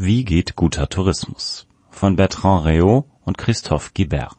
Wie 0.00 0.24
geht 0.24 0.54
guter 0.54 0.88
Tourismus? 0.88 1.66
von 1.90 2.14
Bertrand 2.14 2.64
Réault 2.64 3.06
und 3.24 3.36
Christophe 3.36 3.90
Guibert. 3.96 4.36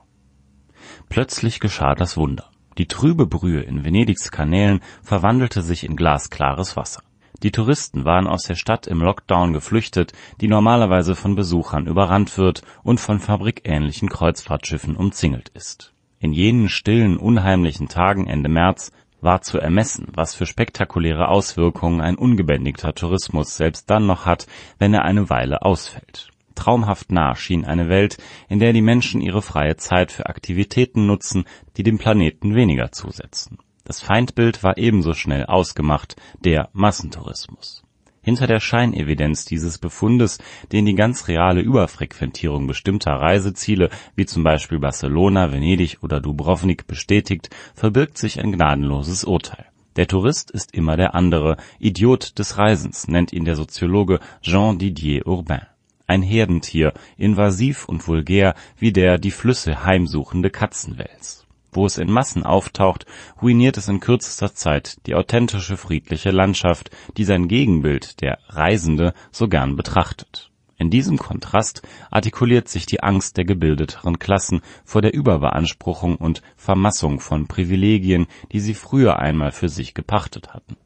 Plötzlich 1.09 1.59
geschah 1.59 1.95
das 1.95 2.15
Wunder. 2.15 2.49
Die 2.77 2.87
trübe 2.87 3.27
Brühe 3.27 3.59
in 3.59 3.83
Venedigs 3.83 4.31
Kanälen 4.31 4.79
verwandelte 5.03 5.61
sich 5.61 5.83
in 5.83 5.97
glasklares 5.97 6.77
Wasser. 6.77 7.01
Die 7.43 7.51
Touristen 7.51 8.05
waren 8.05 8.25
aus 8.25 8.43
der 8.43 8.55
Stadt 8.55 8.87
im 8.87 9.01
Lockdown 9.01 9.51
geflüchtet, 9.51 10.13
die 10.39 10.47
normalerweise 10.47 11.13
von 11.13 11.35
Besuchern 11.35 11.87
überrannt 11.87 12.37
wird 12.37 12.61
und 12.81 13.01
von 13.01 13.19
fabrikähnlichen 13.19 14.07
Kreuzfahrtschiffen 14.07 14.95
umzingelt 14.95 15.49
ist. 15.49 15.93
In 16.19 16.31
jenen 16.31 16.69
stillen, 16.69 17.17
unheimlichen 17.17 17.89
Tagen 17.89 18.27
Ende 18.27 18.47
März 18.47 18.93
war 19.21 19.41
zu 19.41 19.59
ermessen, 19.59 20.07
was 20.13 20.35
für 20.35 20.45
spektakuläre 20.45 21.27
Auswirkungen 21.27 22.01
ein 22.01 22.15
ungebändigter 22.15 22.93
Tourismus 22.93 23.57
selbst 23.57 23.89
dann 23.89 24.05
noch 24.05 24.25
hat, 24.25 24.47
wenn 24.77 24.93
er 24.93 25.03
eine 25.05 25.29
Weile 25.29 25.61
ausfällt. 25.61 26.29
Traumhaft 26.55 27.11
nah 27.11 27.35
schien 27.35 27.65
eine 27.65 27.87
Welt, 27.87 28.17
in 28.49 28.59
der 28.59 28.73
die 28.73 28.81
Menschen 28.81 29.21
ihre 29.21 29.41
freie 29.41 29.77
Zeit 29.77 30.11
für 30.11 30.25
Aktivitäten 30.25 31.05
nutzen, 31.05 31.45
die 31.77 31.83
dem 31.83 31.97
Planeten 31.97 32.53
weniger 32.53 32.91
zusetzen. 32.91 33.59
Das 33.85 34.01
Feindbild 34.01 34.61
war 34.61 34.77
ebenso 34.77 35.13
schnell 35.13 35.45
ausgemacht, 35.45 36.15
der 36.43 36.69
Massentourismus. 36.73 37.83
Hinter 38.21 38.47
der 38.47 38.59
Scheinevidenz 38.59 39.45
dieses 39.45 39.77
Befundes, 39.77 40.39
den 40.71 40.85
die 40.85 40.95
ganz 40.95 41.27
reale 41.27 41.61
Überfrequentierung 41.61 42.67
bestimmter 42.67 43.13
Reiseziele 43.13 43.89
wie 44.15 44.25
zum 44.25 44.43
Beispiel 44.43 44.79
Barcelona, 44.79 45.51
Venedig 45.51 45.97
oder 46.01 46.19
Dubrovnik 46.19 46.85
bestätigt, 46.87 47.49
verbirgt 47.73 48.17
sich 48.17 48.39
ein 48.39 48.51
gnadenloses 48.51 49.23
Urteil. 49.23 49.65
Der 49.95 50.07
Tourist 50.07 50.51
ist 50.51 50.73
immer 50.73 50.97
der 50.97 51.15
andere, 51.15 51.57
Idiot 51.79 52.37
des 52.39 52.57
Reisens, 52.57 53.07
nennt 53.07 53.33
ihn 53.33 53.45
der 53.45 53.55
Soziologe 53.55 54.19
Jean 54.41 54.77
Didier 54.77 55.25
Urbain. 55.25 55.65
Ein 56.07 56.21
Herdentier, 56.21 56.93
invasiv 57.17 57.85
und 57.85 58.07
vulgär 58.07 58.55
wie 58.77 58.91
der 58.91 59.17
die 59.17 59.31
Flüsse 59.31 59.85
heimsuchende 59.85 60.49
Katzenwels. 60.49 61.45
Wo 61.71 61.85
es 61.85 61.99
in 61.99 62.11
Massen 62.11 62.43
auftaucht, 62.43 63.05
ruiniert 63.41 63.77
es 63.77 63.87
in 63.87 63.99
kürzester 63.99 64.55
Zeit 64.55 65.05
die 65.05 65.13
authentische 65.13 65.77
friedliche 65.77 66.31
Landschaft, 66.31 66.89
die 67.15 67.23
sein 67.25 67.47
Gegenbild, 67.47 68.21
der 68.21 68.39
Reisende, 68.47 69.13
so 69.31 69.47
gern 69.47 69.75
betrachtet. 69.75 70.49
In 70.77 70.89
diesem 70.89 71.17
Kontrast 71.17 71.81
artikuliert 72.09 72.69
sich 72.69 72.85
die 72.85 73.03
Angst 73.03 73.37
der 73.37 73.45
gebildeteren 73.45 74.17
Klassen 74.17 74.61
vor 74.85 75.01
der 75.01 75.13
Überbeanspruchung 75.13 76.15
und 76.15 76.41
Vermassung 76.55 77.19
von 77.19 77.47
Privilegien, 77.47 78.27
die 78.51 78.61
sie 78.61 78.73
früher 78.73 79.19
einmal 79.19 79.51
für 79.51 79.69
sich 79.69 79.93
gepachtet 79.93 80.53
hatten. 80.53 80.77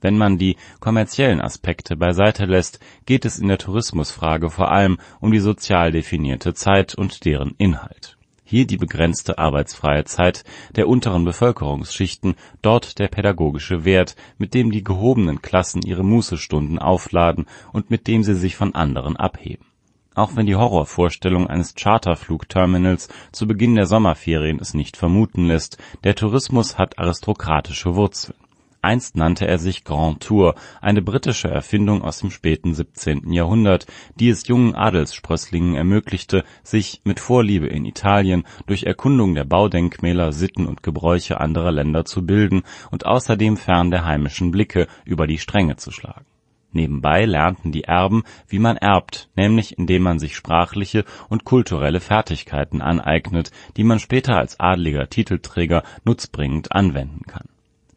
Wenn 0.00 0.18
man 0.18 0.36
die 0.36 0.56
kommerziellen 0.80 1.40
Aspekte 1.40 1.96
beiseite 1.96 2.44
lässt, 2.44 2.80
geht 3.06 3.24
es 3.24 3.38
in 3.38 3.48
der 3.48 3.58
Tourismusfrage 3.58 4.50
vor 4.50 4.70
allem 4.70 4.98
um 5.20 5.32
die 5.32 5.38
sozial 5.38 5.92
definierte 5.92 6.52
Zeit 6.52 6.94
und 6.94 7.24
deren 7.24 7.54
Inhalt 7.56 8.15
hier 8.46 8.66
die 8.66 8.78
begrenzte 8.78 9.38
arbeitsfreie 9.38 10.04
Zeit 10.04 10.44
der 10.76 10.88
unteren 10.88 11.24
Bevölkerungsschichten, 11.24 12.36
dort 12.62 12.98
der 12.98 13.08
pädagogische 13.08 13.84
Wert, 13.84 14.14
mit 14.38 14.54
dem 14.54 14.70
die 14.70 14.84
gehobenen 14.84 15.42
Klassen 15.42 15.82
ihre 15.82 16.04
Mußestunden 16.04 16.78
aufladen 16.78 17.46
und 17.72 17.90
mit 17.90 18.06
dem 18.06 18.22
sie 18.22 18.36
sich 18.36 18.56
von 18.56 18.74
anderen 18.74 19.16
abheben. 19.16 19.66
Auch 20.14 20.34
wenn 20.36 20.46
die 20.46 20.56
Horrorvorstellung 20.56 21.46
eines 21.48 21.74
Charterflugterminals 21.74 23.08
zu 23.32 23.46
Beginn 23.46 23.74
der 23.74 23.86
Sommerferien 23.86 24.60
es 24.60 24.72
nicht 24.72 24.96
vermuten 24.96 25.46
lässt, 25.46 25.76
der 26.04 26.14
Tourismus 26.14 26.78
hat 26.78 26.98
aristokratische 26.98 27.96
Wurzeln 27.96 28.45
Einst 28.86 29.16
nannte 29.16 29.48
er 29.48 29.58
sich 29.58 29.82
Grand 29.82 30.22
Tour, 30.22 30.54
eine 30.80 31.02
britische 31.02 31.48
Erfindung 31.48 32.02
aus 32.02 32.20
dem 32.20 32.30
späten 32.30 32.72
17. 32.72 33.32
Jahrhundert, 33.32 33.88
die 34.14 34.28
es 34.28 34.46
jungen 34.46 34.76
Adelssprösslingen 34.76 35.74
ermöglichte, 35.74 36.44
sich 36.62 37.00
mit 37.02 37.18
Vorliebe 37.18 37.66
in 37.66 37.84
Italien 37.84 38.44
durch 38.66 38.84
Erkundung 38.84 39.34
der 39.34 39.42
Baudenkmäler, 39.42 40.30
Sitten 40.30 40.68
und 40.68 40.84
Gebräuche 40.84 41.40
anderer 41.40 41.72
Länder 41.72 42.04
zu 42.04 42.24
bilden 42.24 42.62
und 42.92 43.06
außerdem 43.06 43.56
fern 43.56 43.90
der 43.90 44.04
heimischen 44.04 44.52
Blicke 44.52 44.86
über 45.04 45.26
die 45.26 45.38
Stränge 45.38 45.74
zu 45.74 45.90
schlagen. 45.90 46.24
Nebenbei 46.70 47.24
lernten 47.24 47.72
die 47.72 47.82
Erben, 47.82 48.22
wie 48.46 48.60
man 48.60 48.76
erbt, 48.76 49.30
nämlich 49.34 49.76
indem 49.76 50.04
man 50.04 50.20
sich 50.20 50.36
sprachliche 50.36 51.04
und 51.28 51.42
kulturelle 51.42 51.98
Fertigkeiten 51.98 52.80
aneignet, 52.80 53.50
die 53.76 53.82
man 53.82 53.98
später 53.98 54.36
als 54.36 54.60
adliger 54.60 55.08
Titelträger 55.08 55.82
nutzbringend 56.04 56.70
anwenden 56.70 57.22
kann 57.26 57.48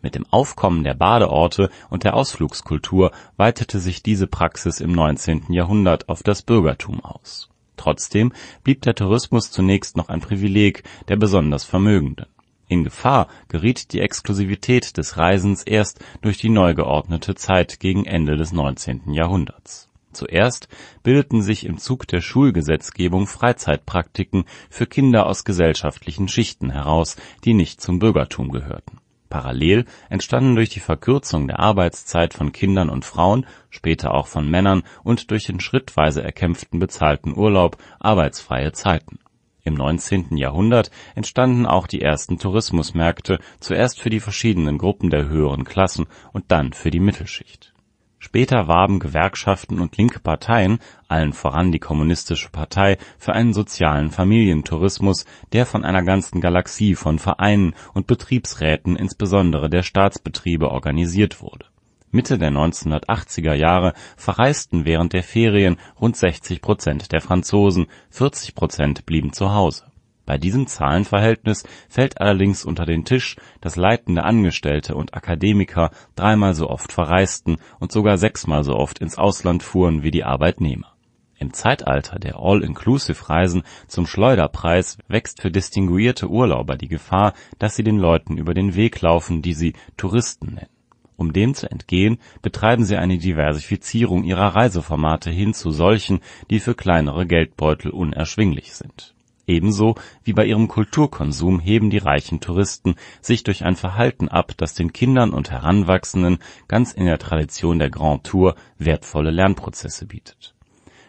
mit 0.01 0.15
dem 0.15 0.25
Aufkommen 0.29 0.83
der 0.83 0.93
Badeorte 0.93 1.69
und 1.89 2.03
der 2.03 2.15
Ausflugskultur 2.15 3.11
weitete 3.37 3.79
sich 3.79 4.03
diese 4.03 4.27
Praxis 4.27 4.79
im 4.79 4.91
19. 4.91 5.51
Jahrhundert 5.51 6.09
auf 6.09 6.23
das 6.23 6.41
Bürgertum 6.41 7.03
aus. 7.03 7.49
Trotzdem 7.77 8.33
blieb 8.63 8.81
der 8.81 8.95
Tourismus 8.95 9.51
zunächst 9.51 9.95
noch 9.95 10.09
ein 10.09 10.19
Privileg 10.19 10.83
der 11.07 11.15
besonders 11.15 11.63
Vermögenden. 11.63 12.27
In 12.67 12.83
Gefahr 12.83 13.27
geriet 13.47 13.93
die 13.93 13.99
Exklusivität 13.99 14.97
des 14.97 15.17
Reisens 15.17 15.63
erst 15.63 15.99
durch 16.21 16.37
die 16.37 16.49
neu 16.49 16.73
geordnete 16.75 17.35
Zeit 17.35 17.79
gegen 17.79 18.05
Ende 18.05 18.35
des 18.37 18.51
19. 18.51 19.13
Jahrhunderts. 19.13 19.87
Zuerst 20.11 20.67
bildeten 21.01 21.41
sich 21.41 21.65
im 21.65 21.77
Zug 21.77 22.07
der 22.07 22.21
Schulgesetzgebung 22.21 23.27
Freizeitpraktiken 23.27 24.45
für 24.69 24.85
Kinder 24.85 25.25
aus 25.25 25.45
gesellschaftlichen 25.45 26.27
Schichten 26.27 26.69
heraus, 26.69 27.15
die 27.45 27.53
nicht 27.53 27.79
zum 27.79 27.99
Bürgertum 27.99 28.51
gehörten 28.51 28.98
Parallel 29.29 29.85
entstanden 30.09 30.55
durch 30.55 30.69
die 30.69 30.79
Verkürzung 30.79 31.47
der 31.47 31.59
Arbeitszeit 31.59 32.33
von 32.33 32.51
Kindern 32.51 32.89
und 32.89 33.05
Frauen, 33.05 33.45
später 33.69 34.13
auch 34.13 34.27
von 34.27 34.49
Männern 34.49 34.83
und 35.03 35.31
durch 35.31 35.45
den 35.45 35.59
schrittweise 35.59 36.23
erkämpften 36.23 36.79
bezahlten 36.79 37.37
Urlaub 37.37 37.77
arbeitsfreie 37.99 38.71
Zeiten. 38.71 39.19
Im 39.63 39.75
19. 39.75 40.37
Jahrhundert 40.37 40.89
entstanden 41.15 41.65
auch 41.65 41.85
die 41.85 42.01
ersten 42.01 42.39
Tourismusmärkte, 42.39 43.39
zuerst 43.59 43.99
für 43.99 44.09
die 44.09 44.19
verschiedenen 44.19 44.77
Gruppen 44.77 45.09
der 45.09 45.27
höheren 45.27 45.63
Klassen 45.63 46.07
und 46.33 46.45
dann 46.47 46.73
für 46.73 46.91
die 46.91 46.99
Mittelschicht 46.99 47.73
Später 48.21 48.67
warben 48.67 48.99
Gewerkschaften 48.99 49.79
und 49.79 49.95
linke 49.95 50.19
Parteien, 50.19 50.79
allen 51.07 51.31
voran 51.31 51.71
die 51.71 51.79
Kommunistische 51.79 52.49
Partei, 52.49 52.97
für 53.17 53.31
einen 53.31 53.53
sozialen 53.53 54.11
Familientourismus, 54.11 55.25
der 55.53 55.65
von 55.65 55.85
einer 55.85 56.03
ganzen 56.03 56.41
Galaxie 56.41 56.95
von 56.95 57.17
Vereinen 57.17 57.73
und 57.93 58.07
Betriebsräten 58.07 58.97
insbesondere 58.97 59.69
der 59.69 59.83
Staatsbetriebe 59.83 60.69
organisiert 60.69 61.41
wurde. 61.41 61.65
Mitte 62.11 62.37
der 62.37 62.51
1980er 62.51 63.53
Jahre 63.53 63.93
verreisten 64.17 64.83
während 64.83 65.13
der 65.13 65.23
Ferien 65.23 65.77
rund 66.01 66.17
60 66.17 66.61
Prozent 66.61 67.11
der 67.13 67.21
Franzosen, 67.21 67.87
40 68.09 68.53
Prozent 68.53 69.05
blieben 69.05 69.31
zu 69.31 69.53
Hause 69.53 69.88
bei 70.29 70.37
diesem 70.37 70.67
Zahlenverhältnis 70.67 71.63
fällt 71.87 72.21
allerdings 72.21 72.63
unter 72.63 72.85
den 72.85 73.03
Tisch, 73.03 73.35
dass 73.61 73.77
leitende 73.77 74.21
Angestellte 74.21 74.93
und 74.93 75.15
Akademiker 75.15 75.89
dreimal 76.15 76.53
so 76.53 76.69
oft 76.69 76.91
verreisten 76.91 77.57
und 77.79 77.91
sogar 77.91 78.19
sechsmal 78.19 78.63
so 78.63 78.75
oft 78.75 78.99
ins 78.99 79.17
Ausland 79.17 79.63
fuhren 79.63 80.03
wie 80.03 80.11
die 80.11 80.23
Arbeitnehmer. 80.23 80.93
Im 81.39 81.51
Zeitalter 81.51 82.19
der 82.19 82.37
All-Inclusive-Reisen 82.37 83.63
zum 83.87 84.05
Schleuderpreis 84.05 84.99
wächst 85.07 85.41
für 85.41 85.49
distinguierte 85.49 86.29
Urlauber 86.29 86.75
die 86.75 86.89
Gefahr, 86.89 87.33
dass 87.57 87.75
sie 87.75 87.83
den 87.83 87.97
Leuten 87.97 88.37
über 88.37 88.53
den 88.53 88.75
Weg 88.75 89.01
laufen, 89.01 89.41
die 89.41 89.55
sie 89.55 89.73
Touristen 89.97 90.53
nennen. 90.53 90.69
Um 91.15 91.33
dem 91.33 91.55
zu 91.55 91.71
entgehen, 91.71 92.19
betreiben 92.43 92.85
sie 92.85 92.97
eine 92.97 93.17
Diversifizierung 93.17 94.23
ihrer 94.25 94.55
Reiseformate 94.55 95.31
hin 95.31 95.55
zu 95.55 95.71
solchen, 95.71 96.19
die 96.51 96.59
für 96.59 96.75
kleinere 96.75 97.25
Geldbeutel 97.25 97.89
unerschwinglich 97.89 98.75
sind 98.75 99.15
Ebenso 99.49 99.95
wie 100.23 100.33
bei 100.33 100.45
ihrem 100.45 100.67
Kulturkonsum 100.67 101.59
heben 101.59 101.89
die 101.89 101.97
reichen 101.97 102.39
Touristen 102.39 102.97
sich 103.19 103.41
durch 103.41 103.65
ein 103.65 103.75
Verhalten 103.75 104.29
ab, 104.29 104.51
das 104.57 104.75
den 104.75 104.93
Kindern 104.93 105.31
und 105.31 105.49
Heranwachsenden 105.49 106.37
ganz 106.67 106.93
in 106.93 107.05
der 107.05 107.17
Tradition 107.17 107.79
der 107.79 107.89
Grand 107.89 108.23
Tour 108.23 108.53
wertvolle 108.77 109.31
Lernprozesse 109.31 110.05
bietet. 110.05 110.53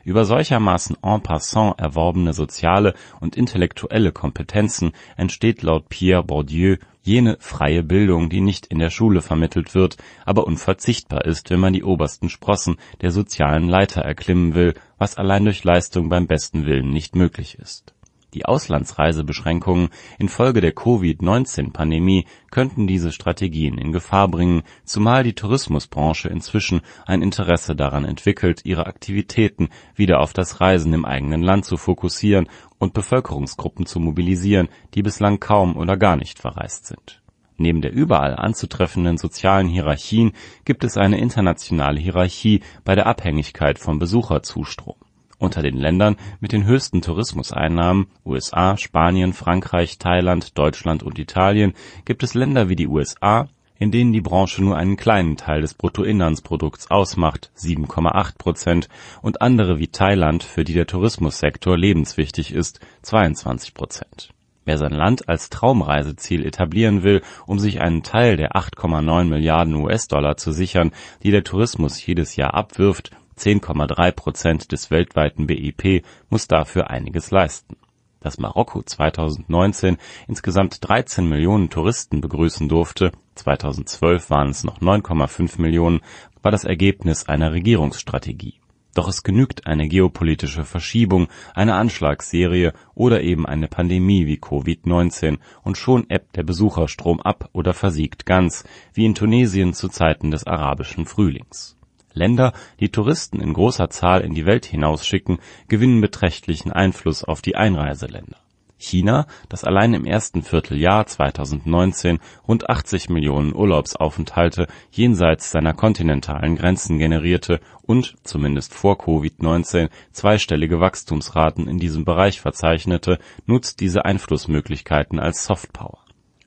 Über 0.04 0.24
solchermaßen 0.24 0.96
en 1.02 1.22
passant 1.22 1.78
erworbene 1.78 2.32
soziale 2.32 2.94
und 3.20 3.36
intellektuelle 3.36 4.10
Kompetenzen 4.10 4.92
entsteht 5.18 5.60
laut 5.60 5.90
Pierre 5.90 6.24
Bourdieu 6.24 6.76
jene 7.02 7.36
freie 7.40 7.82
Bildung, 7.82 8.30
die 8.30 8.40
nicht 8.40 8.64
in 8.68 8.78
der 8.78 8.88
Schule 8.88 9.20
vermittelt 9.20 9.74
wird, 9.74 9.98
aber 10.24 10.46
unverzichtbar 10.46 11.26
ist, 11.26 11.50
wenn 11.50 11.60
man 11.60 11.74
die 11.74 11.84
obersten 11.84 12.30
Sprossen 12.30 12.78
der 13.02 13.10
sozialen 13.10 13.68
Leiter 13.68 14.00
erklimmen 14.00 14.54
will, 14.54 14.72
was 14.96 15.18
allein 15.18 15.44
durch 15.44 15.62
Leistung 15.62 16.08
beim 16.08 16.26
besten 16.26 16.64
Willen 16.64 16.88
nicht 16.88 17.14
möglich 17.14 17.58
ist 17.58 17.94
die 18.34 18.44
Auslandsreisebeschränkungen 18.44 19.88
infolge 20.18 20.60
der 20.60 20.72
Covid-19-Pandemie 20.72 22.26
könnten 22.50 22.86
diese 22.86 23.12
Strategien 23.12 23.78
in 23.78 23.92
Gefahr 23.92 24.28
bringen, 24.28 24.62
zumal 24.84 25.24
die 25.24 25.34
Tourismusbranche 25.34 26.28
inzwischen 26.28 26.80
ein 27.06 27.22
Interesse 27.22 27.74
daran 27.74 28.04
entwickelt, 28.04 28.62
ihre 28.64 28.86
Aktivitäten 28.86 29.68
wieder 29.94 30.20
auf 30.20 30.32
das 30.32 30.60
Reisen 30.60 30.92
im 30.92 31.04
eigenen 31.04 31.42
Land 31.42 31.64
zu 31.64 31.76
fokussieren 31.76 32.48
und 32.78 32.94
Bevölkerungsgruppen 32.94 33.86
zu 33.86 34.00
mobilisieren, 34.00 34.68
die 34.94 35.02
bislang 35.02 35.40
kaum 35.40 35.76
oder 35.76 35.96
gar 35.96 36.16
nicht 36.16 36.38
verreist 36.38 36.86
sind. 36.86 37.20
Neben 37.56 37.82
der 37.82 37.92
überall 37.92 38.36
anzutreffenden 38.36 39.18
sozialen 39.18 39.68
Hierarchien 39.68 40.32
gibt 40.64 40.82
es 40.82 40.96
eine 40.96 41.18
internationale 41.18 42.00
Hierarchie 42.00 42.62
bei 42.84 42.94
der 42.94 43.06
Abhängigkeit 43.06 43.78
vom 43.78 43.98
Besucherzustrom 43.98 44.96
Unter 45.40 45.62
den 45.62 45.78
Ländern 45.78 46.16
mit 46.40 46.52
den 46.52 46.66
höchsten 46.66 47.00
Tourismuseinnahmen 47.00 48.08
(USA, 48.26 48.76
Spanien, 48.76 49.32
Frankreich, 49.32 49.96
Thailand, 49.96 50.58
Deutschland 50.58 51.02
und 51.02 51.18
Italien) 51.18 51.72
gibt 52.04 52.22
es 52.22 52.34
Länder 52.34 52.68
wie 52.68 52.76
die 52.76 52.86
USA, 52.86 53.48
in 53.78 53.90
denen 53.90 54.12
die 54.12 54.20
Branche 54.20 54.62
nur 54.62 54.76
einen 54.76 54.98
kleinen 54.98 55.38
Teil 55.38 55.62
des 55.62 55.72
Bruttoinlandsprodukts 55.72 56.90
ausmacht 56.90 57.50
(7,8 57.56 58.36
Prozent) 58.36 58.90
und 59.22 59.40
andere 59.40 59.78
wie 59.78 59.88
Thailand, 59.88 60.42
für 60.42 60.62
die 60.62 60.74
der 60.74 60.86
Tourismussektor 60.86 61.74
lebenswichtig 61.74 62.52
ist 62.52 62.80
(22 63.00 63.72
Prozent). 63.72 64.34
Wer 64.66 64.76
sein 64.76 64.92
Land 64.92 65.26
als 65.30 65.48
Traumreiseziel 65.48 66.44
etablieren 66.44 67.02
will, 67.02 67.22
um 67.46 67.58
sich 67.58 67.80
einen 67.80 68.02
Teil 68.02 68.36
der 68.36 68.56
8,9 68.56 69.24
Milliarden 69.24 69.74
US-Dollar 69.74 70.36
zu 70.36 70.52
sichern, 70.52 70.90
die 71.22 71.30
der 71.30 71.44
Tourismus 71.44 72.04
jedes 72.04 72.36
Jahr 72.36 72.52
abwirft 72.52 73.10
(10,3 73.40 74.12
Prozent 74.12 74.70
des 74.70 74.90
weltweiten 74.90 75.46
BIP), 75.46 76.04
muss 76.28 76.46
dafür 76.46 76.90
einiges 76.90 77.30
leisten. 77.30 77.76
Dass 78.20 78.38
Marokko 78.38 78.82
2019 78.82 79.96
insgesamt 80.28 80.86
13 80.86 81.26
Millionen 81.26 81.70
Touristen 81.70 82.20
begrüßen 82.20 82.68
durfte 82.68 83.12
(2012 83.36 84.28
waren 84.28 84.50
es 84.50 84.62
noch 84.62 84.82
9,5 84.82 85.58
Millionen), 85.58 86.00
war 86.42 86.52
das 86.52 86.64
Ergebnis 86.64 87.30
einer 87.30 87.52
Regierungsstrategie. 87.52 88.60
Doch 88.94 89.08
es 89.08 89.22
genügt 89.22 89.66
eine 89.66 89.88
geopolitische 89.88 90.64
Verschiebung, 90.64 91.28
eine 91.54 91.76
Anschlagsserie 91.76 92.74
oder 92.94 93.22
eben 93.22 93.46
eine 93.46 93.68
Pandemie 93.68 94.26
wie 94.26 94.36
Covid-19, 94.36 95.38
und 95.62 95.78
schon 95.78 96.04
ebbt 96.10 96.36
der 96.36 96.42
Besucherstrom 96.42 97.22
ab 97.22 97.48
oder 97.54 97.72
versiegt 97.72 98.26
ganz, 98.26 98.64
wie 98.92 99.06
in 99.06 99.14
Tunesien 99.14 99.72
zu 99.72 99.88
Zeiten 99.88 100.30
des 100.30 100.46
Arabischen 100.46 101.06
Frühlings 101.06 101.79
Länder, 102.12 102.52
die 102.80 102.90
Touristen 102.90 103.40
in 103.40 103.52
großer 103.52 103.90
Zahl 103.90 104.20
in 104.20 104.34
die 104.34 104.46
Welt 104.46 104.66
hinausschicken, 104.66 105.38
gewinnen 105.68 106.00
beträchtlichen 106.00 106.72
Einfluss 106.72 107.24
auf 107.24 107.42
die 107.42 107.56
Einreiseländer. 107.56 108.36
China, 108.80 109.26
das 109.48 109.64
allein 109.64 109.92
im 109.92 110.06
ersten 110.06 110.42
Vierteljahr 110.42 111.06
2019 111.06 112.18
rund 112.48 112.68
80 112.70 113.10
Millionen 113.10 113.54
Urlaubsaufenthalte 113.54 114.66
jenseits 114.90 115.50
seiner 115.50 115.74
kontinentalen 115.74 116.56
Grenzen 116.56 116.98
generierte 116.98 117.60
und, 117.82 118.16
zumindest 118.24 118.74
vor 118.74 118.96
Covid-19, 118.96 119.90
zweistellige 120.12 120.80
Wachstumsraten 120.80 121.68
in 121.68 121.78
diesem 121.78 122.04
Bereich 122.04 122.40
verzeichnete, 122.40 123.18
nutzt 123.44 123.80
diese 123.80 124.06
Einflussmöglichkeiten 124.06 125.20
als 125.20 125.44
Softpower 125.44 125.98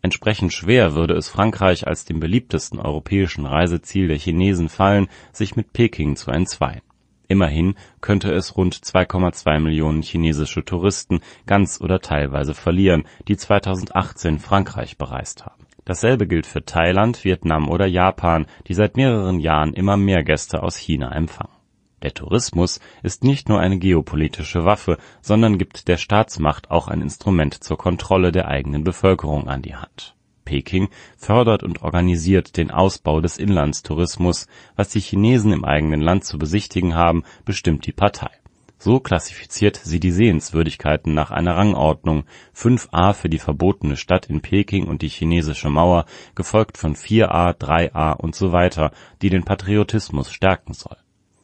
Entsprechend 0.05 0.51
schwer 0.51 0.95
würde 0.95 1.13
es 1.13 1.29
Frankreich 1.29 1.88
als 1.88 2.03
dem 2.03 2.19
beliebtesten 2.19 2.77
europäischen 2.77 3.45
Reiseziel 3.45 4.09
der 4.09 4.17
Chinesen 4.17 4.67
fallen, 4.67 5.07
sich 5.31 5.55
mit 5.55 5.71
Peking 5.71 6.17
zu 6.17 6.29
entzweien. 6.29 6.81
Immerhin 7.29 7.75
könnte 8.01 8.33
es 8.33 8.57
rund 8.57 8.75
2,2 8.75 9.59
Millionen 9.59 10.01
chinesische 10.01 10.65
Touristen 10.65 11.21
ganz 11.45 11.79
oder 11.79 12.01
teilweise 12.01 12.53
verlieren, 12.53 13.05
die 13.29 13.38
2018 13.38 14.39
Frankreich 14.39 14.97
bereist 14.97 15.45
haben. 15.45 15.65
Dasselbe 15.85 16.27
gilt 16.27 16.47
für 16.47 16.65
Thailand, 16.65 17.23
Vietnam 17.23 17.69
oder 17.69 17.88
Japan, 17.88 18.45
die 18.67 18.73
seit 18.73 18.97
mehreren 18.97 19.39
Jahren 19.39 19.73
immer 19.73 19.95
mehr 19.95 20.23
Gäste 20.23 20.63
aus 20.63 20.75
China 20.75 21.15
empfangen 21.15 21.62
der 22.03 22.13
Tourismus 22.13 22.79
ist 23.01 23.23
nicht 23.23 23.50
nur 23.50 23.59
eine 23.59 23.79
geopolitische 23.79 24.65
Waffe, 24.65 24.97
sondern 25.21 25.57
gibt 25.57 25.88
der 25.88 25.97
Staatsmacht 25.97 26.69
auch 26.69 26.89
ein 26.89 27.01
Instrument 27.01 27.63
zur 27.63 27.77
Kontrolle 27.77 28.31
der 28.31 28.47
eigenen 28.47 28.83
Bevölkerung 28.83 29.47
an 29.47 29.61
die 29.61 29.75
Hand. 29.75 30.15
Peking 30.44 30.89
fördert 31.17 31.63
und 31.63 31.81
organisiert 31.81 32.57
den 32.57 32.69
Ausbau 32.69 33.21
des 33.21 33.38
Inlandstourismus, 33.38 34.47
was 34.75 34.89
die 34.89 35.00
Chinesen 35.00 35.53
im 35.53 35.63
eigenen 35.63 36.01
Land 36.01 36.25
zu 36.25 36.38
besichtigen 36.38 36.94
haben, 36.94 37.23
bestimmt 37.45 37.88
die 37.88 37.94
Partei. 37.94 38.29
So 38.77 39.00
klassifiziert 39.00 39.77
sie 39.81 40.01
die 40.01 40.11
Sehenswürdigkeiten 40.11 41.13
nach 41.13 41.31
einer 41.31 41.55
Rangordnung 41.55 42.25
5A 42.53 43.13
für 43.13 43.29
die 43.29 43.39
verbotene 43.39 43.95
Stadt 43.95 44.25
in 44.25 44.41
Peking 44.41 44.88
und 44.88 45.01
die 45.01 45.07
Chinesische 45.07 45.69
Mauer, 45.69 46.03
gefolgt 46.35 46.77
von 46.77 46.95
4A, 46.95 47.57
3A 47.57 48.17
und 48.17 48.35
so 48.35 48.51
weiter, 48.51 48.91
die 49.21 49.29
den 49.29 49.45
Patriotismus 49.45 50.33
stärken 50.33 50.73
soll 50.73 50.97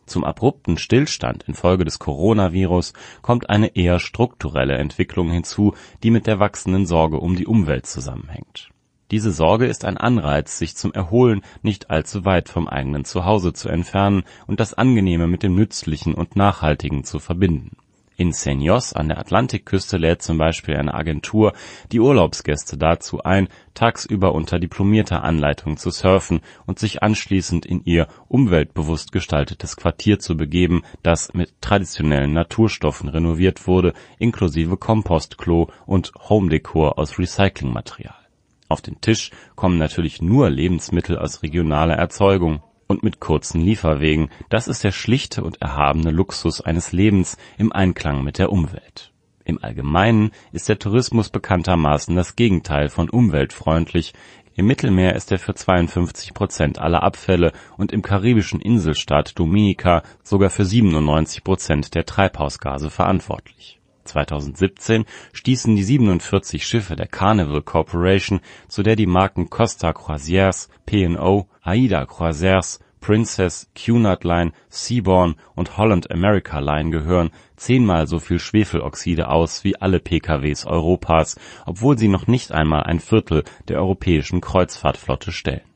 zum 0.09 0.23
abrupten 0.23 0.77
Stillstand 0.77 1.43
infolge 1.43 1.85
des 1.85 1.99
Coronavirus 1.99 2.93
kommt 3.21 3.49
eine 3.49 3.75
eher 3.75 3.99
strukturelle 3.99 4.75
Entwicklung 4.77 5.31
hinzu, 5.31 5.73
die 6.03 6.11
mit 6.11 6.27
der 6.27 6.39
wachsenden 6.39 6.85
Sorge 6.85 7.19
um 7.19 7.35
die 7.35 7.47
Umwelt 7.47 7.85
zusammenhängt. 7.85 8.69
Diese 9.11 9.31
Sorge 9.31 9.65
ist 9.65 9.85
ein 9.85 9.97
Anreiz, 9.97 10.57
sich 10.59 10.75
zum 10.75 10.93
Erholen 10.93 11.41
nicht 11.63 11.89
allzu 11.89 12.25
weit 12.25 12.49
vom 12.49 12.67
eigenen 12.67 13.05
Zuhause 13.05 13.53
zu 13.53 13.69
entfernen 13.69 14.23
und 14.45 14.59
das 14.59 14.73
Angenehme 14.73 15.27
mit 15.27 15.41
dem 15.41 15.55
Nützlichen 15.55 16.13
und 16.13 16.35
Nachhaltigen 16.35 17.03
zu 17.03 17.19
verbinden 17.19 17.77
in 18.19 18.33
Seños 18.33 18.93
an 18.93 19.07
der 19.07 19.17
Atlantikküste 19.17 19.95
lädt 19.97 20.21
zum 20.21 20.37
Beispiel 20.37 20.75
eine 20.75 20.93
Agentur 20.93 21.53
die 21.93 22.01
Urlaubsgäste 22.01 22.77
dazu 22.77 23.23
ein, 23.23 23.47
tagsüber 23.73 24.33
unter 24.33 24.59
diplomierter 24.59 25.23
Anleitung 25.23 25.77
zu 25.77 25.89
surfen 25.89 26.41
und 26.65 26.79
sich 26.79 27.01
anschließend 27.01 27.65
in 27.65 27.81
ihr 27.85 28.07
umweltbewusst 28.27 29.13
gestaltetes 29.13 29.77
Quartier 29.77 30.19
zu 30.19 30.35
begeben, 30.35 30.83
das 31.01 31.33
mit 31.33 31.61
traditionellen 31.61 32.33
Naturstoffen 32.33 33.07
renoviert 33.07 33.67
wurde, 33.67 33.93
inklusive 34.17 34.75
Kompostklo 34.75 35.71
und 35.85 36.11
Homedekor 36.27 36.99
aus 36.99 37.17
Recyclingmaterial. 37.17 38.15
Auf 38.67 38.81
den 38.81 38.99
Tisch 38.99 39.31
kommen 39.55 39.77
natürlich 39.77 40.21
nur 40.21 40.49
Lebensmittel 40.49 41.17
aus 41.17 41.41
regionaler 41.41 41.95
Erzeugung 41.95 42.61
und 42.89 43.03
mit 43.03 43.21
kurzen 43.21 43.61
Lieferwegen, 43.61 44.29
das 44.49 44.67
ist 44.67 44.83
der 44.83 44.91
schlichte 44.91 45.43
und 45.43 45.61
erhabene 45.61 46.11
Luxus 46.11 46.59
eines 46.59 46.91
Lebens 46.91 47.37
im 47.57 47.71
Einklang 47.71 48.23
mit 48.23 48.39
der 48.39 48.51
Umwelt. 48.51 49.13
Im 49.45 49.63
Allgemeinen 49.63 50.31
ist 50.51 50.69
der 50.69 50.79
Tourismus 50.79 51.29
bekanntermaßen 51.29 52.15
das 52.15 52.35
Gegenteil 52.35 52.89
von 52.89 53.09
umweltfreundlich, 53.09 54.13
im 54.55 54.65
Mittelmeer 54.65 55.15
ist 55.15 55.31
er 55.31 55.39
für 55.39 55.53
52 55.53 56.33
Prozent 56.33 56.79
aller 56.79 57.01
Abfälle 57.01 57.53
und 57.77 57.93
im 57.93 58.01
karibischen 58.01 58.59
Inselstaat 58.59 59.39
Dominica 59.39 60.03
sogar 60.21 60.49
für 60.49 60.65
97 60.65 61.45
Prozent 61.45 61.95
der 61.95 62.05
Treibhausgase 62.05 62.89
verantwortlich. 62.89 63.78
2017 64.09 65.05
stießen 65.33 65.75
die 65.75 65.83
47 65.83 66.65
Schiffe 66.65 66.95
der 66.95 67.07
Carnival 67.07 67.61
Corporation, 67.61 68.41
zu 68.67 68.83
der 68.83 68.95
die 68.95 69.05
Marken 69.05 69.49
Costa 69.49 69.91
Croisières, 69.91 70.69
P&O 70.85 71.47
Aida 71.61 72.03
Croisières, 72.03 72.79
Princess, 72.99 73.69
Cunard 73.75 74.23
Line, 74.23 74.51
Seabourn 74.69 75.35
und 75.55 75.77
Holland 75.77 76.11
America 76.11 76.59
Line 76.59 76.89
gehören, 76.89 77.31
zehnmal 77.55 78.07
so 78.07 78.19
viel 78.19 78.39
Schwefeloxide 78.39 79.29
aus 79.29 79.63
wie 79.63 79.77
alle 79.77 79.99
PKWs 79.99 80.65
Europas, 80.65 81.37
obwohl 81.65 81.97
sie 81.97 82.07
noch 82.07 82.27
nicht 82.27 82.51
einmal 82.51 82.83
ein 82.83 82.99
Viertel 82.99 83.43
der 83.67 83.77
europäischen 83.77 84.41
Kreuzfahrtflotte 84.41 85.31
stellen. 85.31 85.68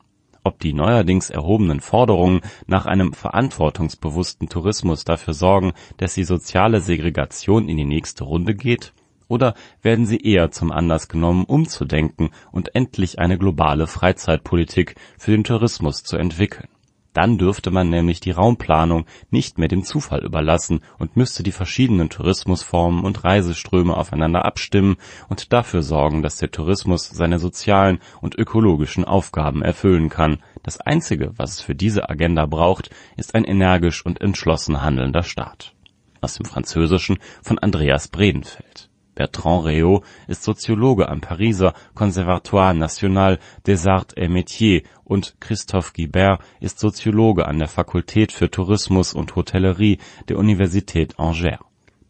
Ob 0.46 0.60
die 0.60 0.74
neuerdings 0.74 1.30
erhobenen 1.30 1.80
Forderungen 1.80 2.42
nach 2.66 2.84
einem 2.84 3.14
verantwortungsbewussten 3.14 4.50
Tourismus 4.50 5.02
dafür 5.04 5.32
sorgen, 5.32 5.72
dass 5.96 6.12
die 6.12 6.24
soziale 6.24 6.82
Segregation 6.82 7.66
in 7.66 7.78
die 7.78 7.86
nächste 7.86 8.24
Runde 8.24 8.54
geht 8.54 8.92
oder 9.26 9.54
werden 9.80 10.04
sie 10.04 10.18
eher 10.18 10.50
zum 10.50 10.70
Anlass 10.70 11.08
genommen, 11.08 11.44
umzudenken 11.44 12.28
und 12.52 12.74
endlich 12.74 13.18
eine 13.18 13.38
globale 13.38 13.86
Freizeitpolitik 13.86 14.96
für 15.16 15.30
den 15.30 15.44
Tourismus 15.44 16.02
zu 16.02 16.18
entwickeln? 16.18 16.68
Dann 17.14 17.38
dürfte 17.38 17.70
man 17.70 17.88
nämlich 17.88 18.18
die 18.18 18.32
Raumplanung 18.32 19.06
nicht 19.30 19.56
mehr 19.56 19.68
dem 19.68 19.84
Zufall 19.84 20.24
überlassen 20.24 20.80
und 20.98 21.16
müsste 21.16 21.44
die 21.44 21.52
verschiedenen 21.52 22.10
Tourismusformen 22.10 23.04
und 23.04 23.22
Reiseströme 23.22 23.96
aufeinander 23.96 24.44
abstimmen 24.44 24.96
und 25.28 25.52
dafür 25.52 25.82
sorgen, 25.82 26.22
dass 26.22 26.38
der 26.38 26.50
Tourismus 26.50 27.08
seine 27.08 27.38
sozialen 27.38 28.00
und 28.20 28.34
ökologischen 28.34 29.04
Aufgaben 29.04 29.62
erfüllen 29.62 30.08
kann. 30.08 30.42
Das 30.64 30.80
Einzige, 30.80 31.32
was 31.36 31.52
es 31.52 31.60
für 31.60 31.76
diese 31.76 32.10
Agenda 32.10 32.46
braucht, 32.46 32.90
ist 33.16 33.36
ein 33.36 33.44
energisch 33.44 34.04
und 34.04 34.20
entschlossen 34.20 34.82
handelnder 34.82 35.22
Staat. 35.22 35.72
Aus 36.20 36.34
dem 36.34 36.46
Französischen 36.46 37.18
von 37.42 37.60
Andreas 37.60 38.08
Bredenfeld 38.08 38.90
Bertrand 39.14 39.64
Réault 39.64 40.02
ist 40.28 40.42
Soziologe 40.42 41.08
am 41.08 41.20
Pariser 41.20 41.72
Conservatoire 41.94 42.74
national 42.74 43.38
des 43.66 43.86
arts 43.86 44.14
et 44.16 44.28
métiers 44.28 44.84
und 45.04 45.36
Christophe 45.40 45.92
Guibert 45.92 46.40
ist 46.60 46.78
Soziologe 46.78 47.46
an 47.46 47.58
der 47.58 47.68
Fakultät 47.68 48.32
für 48.32 48.50
Tourismus 48.50 49.14
und 49.14 49.36
Hotellerie 49.36 49.98
der 50.28 50.38
Universität 50.38 51.18
Angers. 51.18 51.58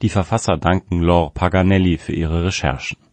Die 0.03 0.09
Verfasser 0.09 0.57
danken 0.57 1.01
Laure 1.01 1.31
Paganelli 1.33 1.99
für 1.99 2.13
ihre 2.13 2.45
Recherchen 2.45 3.04